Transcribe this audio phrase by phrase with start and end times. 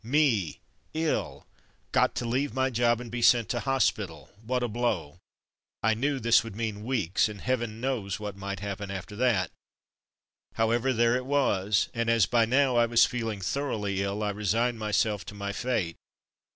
[0.03, 0.59] Me,
[0.95, 1.43] iU!
[1.91, 5.19] Got to leave my job and be sent to hospital— ^what a blow!
[5.83, 9.51] I knew this would mean weeks, and heaven knows what might happen after that.
[10.55, 14.79] However, there it was, and as by now I was feeling thoroughly ill I resigned
[14.79, 15.97] my self to my fate.